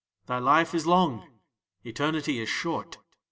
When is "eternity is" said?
1.83-2.49